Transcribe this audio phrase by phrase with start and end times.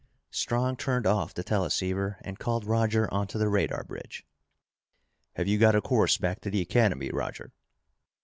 [0.31, 4.25] Strong turned off the teleceiver and called Roger onto the radar bridge.
[5.35, 7.53] "Have you got a course back to the Academy, Roger?"